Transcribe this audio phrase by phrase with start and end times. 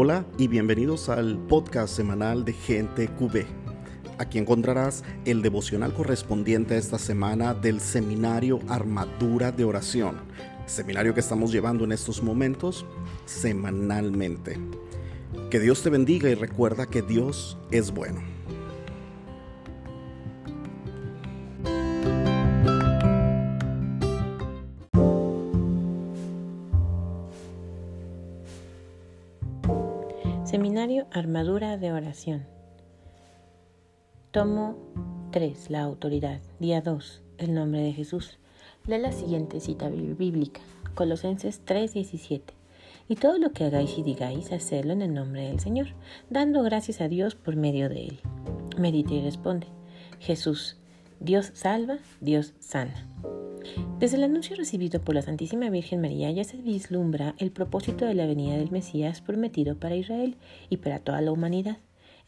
[0.00, 3.46] Hola y bienvenidos al podcast semanal de Gente QB.
[4.18, 10.18] Aquí encontrarás el devocional correspondiente a esta semana del seminario Armadura de Oración,
[10.66, 12.86] seminario que estamos llevando en estos momentos
[13.24, 14.56] semanalmente.
[15.50, 18.37] Que Dios te bendiga y recuerda que Dios es bueno.
[34.32, 34.76] Tomo
[35.30, 35.70] 3.
[35.70, 36.40] La autoridad.
[36.58, 37.22] Día 2.
[37.38, 38.38] El nombre de Jesús.
[38.86, 40.60] Lee la siguiente cita bíblica.
[40.94, 42.54] Colosenses 3:17.
[43.08, 45.88] Y todo lo que hagáis y digáis, hacedlo en el nombre del Señor,
[46.28, 48.20] dando gracias a Dios por medio de Él.
[48.76, 49.68] Medita y responde.
[50.18, 50.76] Jesús,
[51.20, 53.06] Dios salva, Dios sana.
[54.00, 58.14] Desde el anuncio recibido por la Santísima Virgen María ya se vislumbra el propósito de
[58.14, 60.36] la venida del Mesías prometido para Israel
[60.68, 61.78] y para toda la humanidad.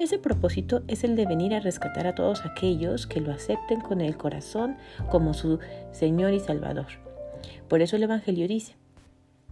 [0.00, 4.00] Ese propósito es el de venir a rescatar a todos aquellos que lo acepten con
[4.00, 4.78] el corazón
[5.10, 5.58] como su
[5.92, 6.86] Señor y Salvador.
[7.68, 8.76] Por eso el Evangelio dice,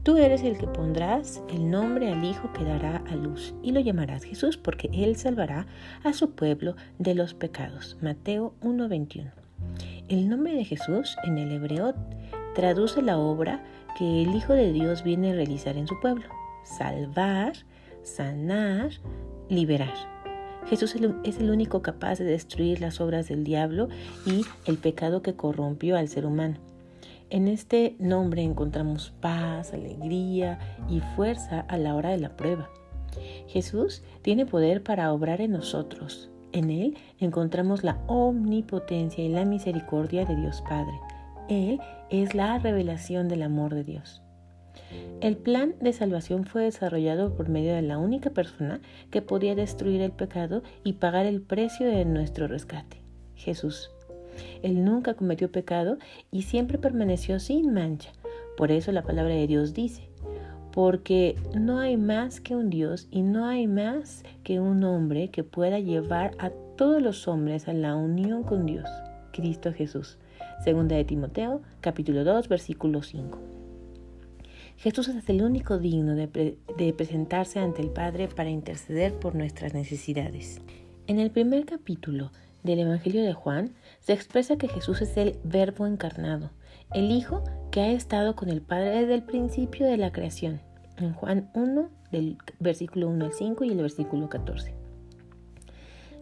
[0.05, 3.81] Tú eres el que pondrás el nombre al Hijo que dará a luz y lo
[3.81, 5.67] llamarás Jesús porque Él salvará
[6.03, 7.99] a su pueblo de los pecados.
[8.01, 9.31] Mateo 1:21.
[10.09, 11.95] El nombre de Jesús en el hebreo
[12.55, 13.63] traduce la obra
[13.99, 16.25] que el Hijo de Dios viene a realizar en su pueblo.
[16.65, 17.53] Salvar,
[18.03, 18.93] sanar,
[19.51, 20.18] liberar.
[20.69, 23.89] Jesús es el único capaz de destruir las obras del diablo
[24.27, 26.57] y el pecado que corrompió al ser humano.
[27.31, 32.71] En este nombre encontramos paz, alegría y fuerza a la hora de la prueba.
[33.49, 40.25] Jesús tiene poder para obrar en nosotros, en Él encontramos la omnipotencia y la misericordia
[40.25, 40.99] de Dios Padre.
[41.49, 44.23] Él es la revelación del amor de Dios.
[45.21, 50.01] El plan de salvación fue desarrollado por medio de la única persona que podía destruir
[50.01, 52.99] el pecado y pagar el precio de nuestro rescate,
[53.35, 53.91] Jesús.
[54.63, 55.99] Él nunca cometió pecado
[56.31, 58.13] y siempre permaneció sin mancha.
[58.57, 60.09] Por eso la palabra de Dios dice,
[60.73, 65.43] porque no hay más que un Dios y no hay más que un hombre que
[65.43, 68.89] pueda llevar a todos los hombres a la unión con Dios,
[69.33, 70.19] Cristo Jesús.
[70.63, 73.58] Segunda de Timoteo, capítulo 2, versículo 5.
[74.79, 76.29] Jesús es el único digno de,
[76.97, 80.61] presentarse ante el Padre para interceder por nuestras necesidades.
[81.09, 82.31] En el primer capítulo
[82.63, 86.53] del Evangelio de Juan se expresa que Jesús es el Verbo encarnado,
[86.95, 90.61] el Hijo que ha estado con el Padre desde el principio de la creación
[90.97, 94.75] en Juan 1, del versículo 1 al 5 y el versículo 14.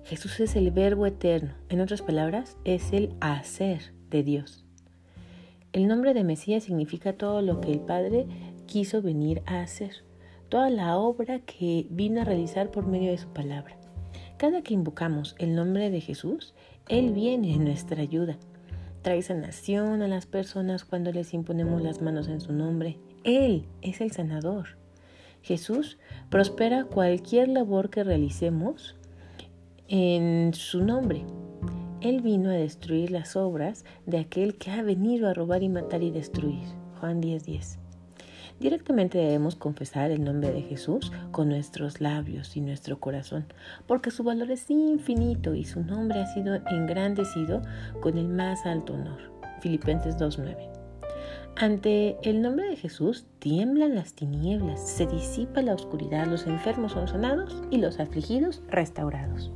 [0.05, 4.66] Jesús es el verbo eterno, en otras palabras, es el hacer de Dios.
[5.76, 8.26] El nombre de Mesías significa todo lo que el Padre
[8.66, 9.92] quiso venir a hacer,
[10.48, 13.76] toda la obra que vino a realizar por medio de su palabra.
[14.38, 16.54] Cada que invocamos el nombre de Jesús,
[16.88, 18.38] Él viene en nuestra ayuda.
[19.03, 24.00] Trae sanación a las personas cuando les imponemos las manos en su nombre él es
[24.00, 24.78] el sanador.
[25.42, 25.98] Jesús
[26.31, 28.94] prospera cualquier labor que realicemos
[29.88, 31.25] en su nombre.
[32.03, 36.03] Él vino a destruir las obras de aquel que ha venido a robar y matar
[36.03, 36.67] y destruir.
[37.01, 37.79] Juan 10:10.
[38.61, 43.47] Directamente debemos confesar el nombre de Jesús con nuestros labios y nuestro corazón,
[43.87, 47.62] porque su valor es infinito y su nombre ha sido engrandecido
[48.01, 49.33] con el más alto honor.
[49.61, 50.71] Filipenses 2:9.
[51.57, 57.09] Ante el nombre de Jesús tiemblan las tinieblas, se disipa la oscuridad, los enfermos son
[57.09, 59.51] sanados y los afligidos restaurados.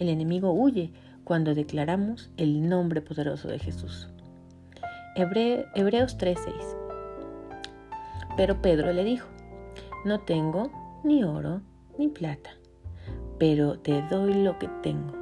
[0.00, 0.92] El enemigo huye
[1.24, 4.08] cuando declaramos el nombre poderoso de Jesús.
[5.14, 6.76] Hebreos 3:6
[8.36, 9.28] Pero Pedro le dijo,
[10.04, 10.70] no tengo
[11.04, 11.62] ni oro
[11.98, 12.50] ni plata,
[13.38, 15.14] pero te doy lo que tengo.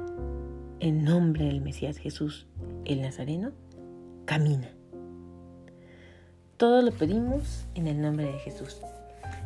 [0.79, 2.47] En nombre del Mesías Jesús,
[2.85, 3.51] el Nazareno,
[4.25, 4.69] camina.
[6.57, 8.81] Todo lo pedimos en el nombre de Jesús.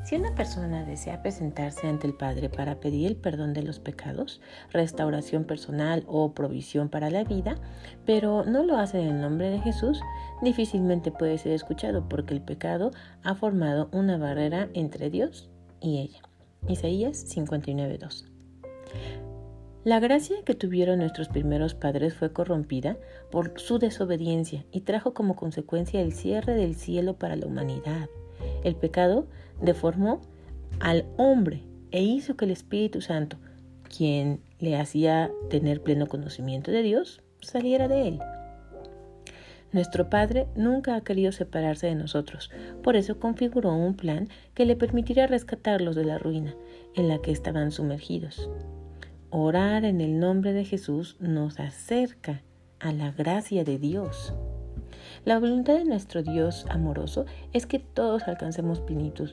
[0.05, 4.39] Si una persona desea presentarse ante el Padre para pedir el perdón de los pecados,
[4.71, 7.57] restauración personal o provisión para la vida,
[8.05, 9.99] pero no lo hace en el nombre de Jesús,
[10.43, 12.91] difícilmente puede ser escuchado porque el pecado
[13.23, 15.49] ha formado una barrera entre Dios
[15.81, 16.21] y ella.
[16.67, 19.24] Isaías 59.2.
[19.85, 22.97] La gracia que tuvieron nuestros primeros padres fue corrompida
[23.29, 28.09] por su desobediencia y trajo como consecuencia el cierre del cielo para la humanidad.
[28.63, 29.27] El pecado
[29.61, 30.21] deformó
[30.79, 31.61] al hombre
[31.91, 33.37] e hizo que el Espíritu Santo,
[33.95, 38.19] quien le hacía tener pleno conocimiento de Dios, saliera de él.
[39.71, 42.49] Nuestro Padre nunca ha querido separarse de nosotros,
[42.81, 46.55] por eso configuró un plan que le permitiría rescatarlos de la ruina
[46.95, 48.49] en la que estaban sumergidos.
[49.37, 52.41] Orar en el nombre de Jesús nos acerca
[52.79, 54.33] a la gracia de Dios.
[55.25, 59.31] La voluntad de nuestro Dios amoroso es que todos alcancemos plenitud.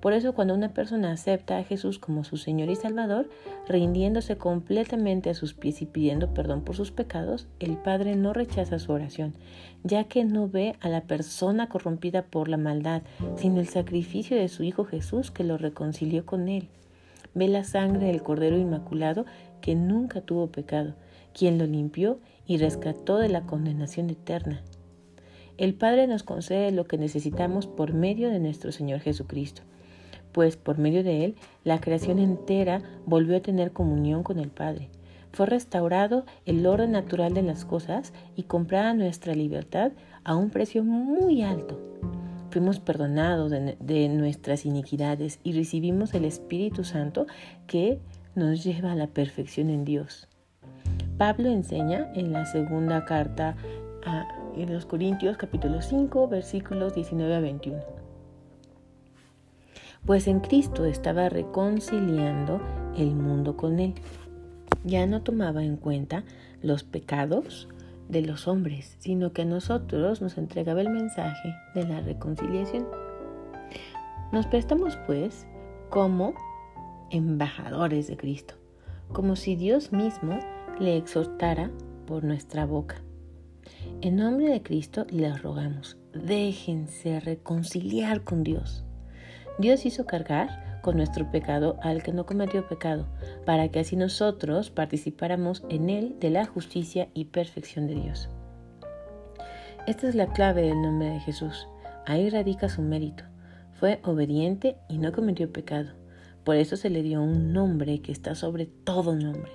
[0.00, 3.30] Por eso cuando una persona acepta a Jesús como su Señor y Salvador,
[3.68, 8.80] rindiéndose completamente a sus pies y pidiendo perdón por sus pecados, el Padre no rechaza
[8.80, 9.32] su oración,
[9.84, 13.02] ya que no ve a la persona corrompida por la maldad,
[13.36, 16.68] sino el sacrificio de su Hijo Jesús que lo reconcilió con Él
[17.36, 19.26] ve la sangre del Cordero Inmaculado
[19.60, 20.94] que nunca tuvo pecado,
[21.34, 24.62] quien lo limpió y rescató de la condenación eterna.
[25.58, 29.62] El Padre nos concede lo que necesitamos por medio de nuestro Señor Jesucristo,
[30.32, 34.88] pues por medio de Él la creación entera volvió a tener comunión con el Padre.
[35.32, 39.92] Fue restaurado el orden natural de las cosas y comprada nuestra libertad
[40.24, 41.78] a un precio muy alto
[42.56, 47.26] fuimos perdonados de, nuestras iniquidades y recibimos el Espíritu Santo
[47.66, 47.98] que
[48.34, 50.26] nos lleva a la perfección en Dios.
[51.18, 53.56] Pablo enseña en la segunda carta
[54.06, 54.26] a
[54.56, 57.78] los Corintios capítulo 5 versículos 19 a 21.
[60.06, 62.62] Pues en Cristo estaba reconciliando
[62.96, 63.92] el mundo con él.
[64.82, 66.24] Ya no tomaba en cuenta
[66.62, 67.68] los pecados
[68.08, 72.86] de los hombres, sino que a nosotros nos entregaba el mensaje de la reconciliación.
[74.32, 75.46] Nos prestamos pues
[75.90, 76.34] como
[77.10, 78.54] embajadores de Cristo,
[79.12, 80.38] como si Dios mismo
[80.78, 81.70] le exhortara
[82.06, 82.96] por nuestra boca.
[84.00, 88.84] En nombre de Cristo les rogamos, déjense reconciliar con Dios.
[89.58, 93.08] Dios hizo cargar con nuestro pecado al que no cometió pecado,
[93.44, 98.28] para que así nosotros participáramos en él de la justicia y perfección de Dios.
[99.88, 101.66] Esta es la clave del nombre de Jesús.
[102.06, 103.24] Ahí radica su mérito.
[103.72, 105.90] Fue obediente y no cometió pecado.
[106.44, 109.50] Por eso se le dio un nombre que está sobre todo nombre.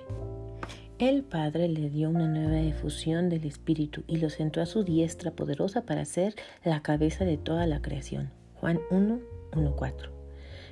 [0.98, 5.30] El Padre le dio una nueva efusión del Espíritu y lo sentó a su diestra
[5.30, 8.30] poderosa para ser la cabeza de toda la creación.
[8.56, 9.18] Juan 1,
[9.56, 10.21] 1, 4.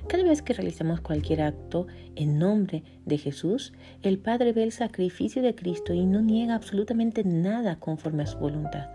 [0.07, 5.41] Cada vez que realizamos cualquier acto en nombre de Jesús, el Padre ve el sacrificio
[5.41, 8.89] de Cristo y no niega absolutamente nada conforme a su voluntad.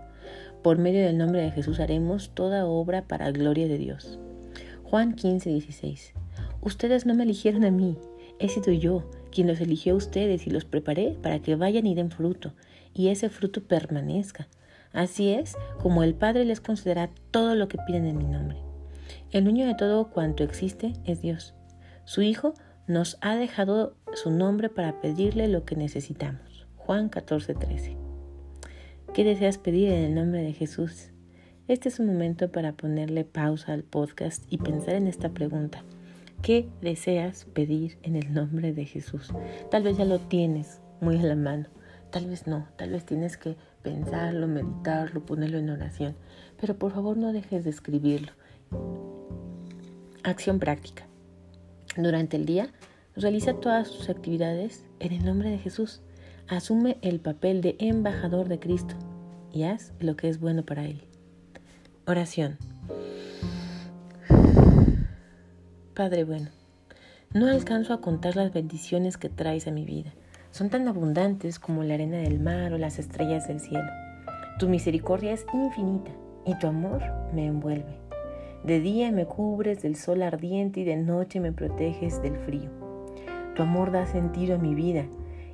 [0.61, 4.19] Por medio del nombre de Jesús haremos toda obra para gloria de Dios.
[4.83, 6.13] Juan 15, 16.
[6.61, 7.97] Ustedes no me eligieron a mí,
[8.39, 11.95] he sido yo quien los eligió a ustedes y los preparé para que vayan y
[11.95, 12.53] den fruto,
[12.93, 14.47] y ese fruto permanezca.
[14.93, 18.66] Así es como el Padre les concederá todo lo que piden en mi nombre.
[19.31, 21.53] El dueño de todo cuanto existe es Dios.
[22.05, 22.53] Su Hijo
[22.87, 26.65] nos ha dejado su nombre para pedirle lo que necesitamos.
[26.77, 27.97] Juan 14:13.
[29.13, 31.11] ¿Qué deseas pedir en el nombre de Jesús?
[31.67, 35.83] Este es un momento para ponerle pausa al podcast y pensar en esta pregunta.
[36.41, 39.33] ¿Qué deseas pedir en el nombre de Jesús?
[39.69, 41.67] Tal vez ya lo tienes muy a la mano,
[42.11, 46.15] tal vez no, tal vez tienes que pensarlo, meditarlo, ponerlo en oración,
[46.61, 48.31] pero por favor no dejes de escribirlo.
[50.27, 51.05] Acción práctica.
[51.95, 52.67] Durante el día,
[53.15, 56.01] realiza todas sus actividades en el nombre de Jesús.
[56.49, 58.95] Asume el papel de embajador de Cristo
[59.53, 61.01] y haz lo que es bueno para Él.
[62.05, 62.57] Oración.
[65.93, 66.49] Padre bueno,
[67.33, 70.13] no alcanzo a contar las bendiciones que traes a mi vida.
[70.51, 73.89] Son tan abundantes como la arena del mar o las estrellas del cielo.
[74.59, 76.11] Tu misericordia es infinita
[76.45, 77.01] y tu amor
[77.33, 78.06] me envuelve.
[78.67, 82.69] De día me cubres del sol ardiente y de noche me proteges del frío.
[83.55, 85.05] Tu amor da sentido a mi vida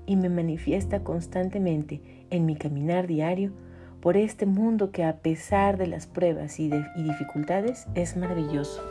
[0.07, 2.01] y me manifiesta constantemente
[2.31, 3.51] en mi caminar diario
[4.01, 8.81] por este mundo que a pesar de las pruebas y, dificultades es maravilloso,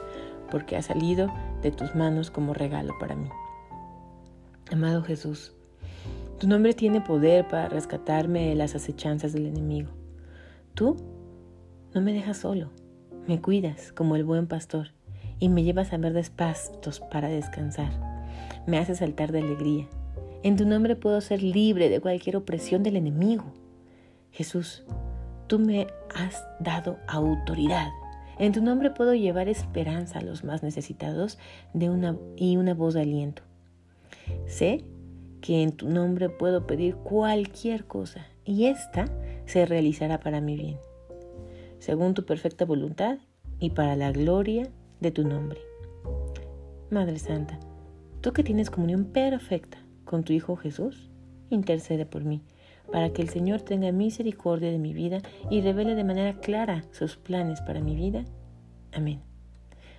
[0.52, 1.26] porque ha salido
[1.60, 3.28] de tus manos como regalo para mí.
[4.70, 5.52] Amado Jesús,
[6.38, 9.90] tu nombre tiene poder para rescatarme de las acechanzas del enemigo.
[10.74, 10.94] Tú
[11.92, 12.70] no me dejas solo
[13.26, 14.88] me cuidas como el buen pastor
[15.38, 17.90] y me llevas a verdes pastos para descansar.
[18.66, 19.88] Me haces saltar de alegría.
[20.42, 23.44] En tu nombre puedo ser libre de cualquier opresión del enemigo.
[24.32, 24.84] Jesús,
[25.46, 27.90] tú me has dado autoridad.
[28.38, 31.38] En tu nombre puedo llevar esperanza a los más necesitados
[31.74, 33.42] de una, y una voz de aliento.
[34.46, 34.84] Sé
[35.40, 39.06] que en tu nombre puedo pedir cualquier cosa y esta
[39.46, 40.78] se realizará para mi bien
[41.82, 43.18] según tu perfecta voluntad
[43.58, 44.70] y para la gloria
[45.00, 45.58] de tu nombre.
[46.90, 47.58] Madre Santa,
[48.20, 51.10] tú que tienes comunión perfecta con tu Hijo Jesús,
[51.50, 52.44] intercede por mí,
[52.92, 57.16] para que el Señor tenga misericordia de mi vida y revele de manera clara sus
[57.16, 58.24] planes para mi vida.
[58.92, 59.20] Amén.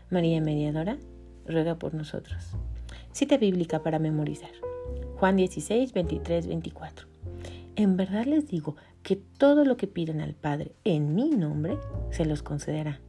[0.10, 0.98] María Mediadora,
[1.46, 2.56] ruega por nosotros.
[3.12, 4.52] Cita bíblica para memorizar.
[5.18, 7.08] Juan 16, 23, 24.
[7.76, 11.78] En verdad les digo que todo lo que pidan al Padre en mi nombre,
[12.10, 13.02] se los concederá.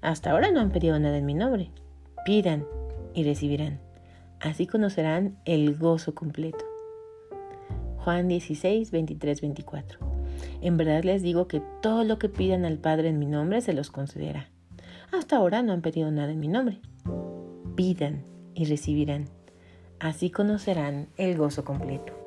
[0.00, 1.70] Hasta ahora no han pedido nada en mi nombre.
[2.24, 2.64] Pidan
[3.14, 3.80] y recibirán.
[4.40, 6.64] Así conocerán el gozo completo.
[7.98, 9.98] Juan 16, 23, 24.
[10.60, 13.72] En verdad les digo que todo lo que pidan al Padre en mi nombre se
[13.72, 14.50] los concederá.
[15.12, 16.80] Hasta ahora no han pedido nada en mi nombre.
[17.74, 18.24] Pidan
[18.54, 19.28] y recibirán.
[19.98, 22.23] Así conocerán el gozo completo.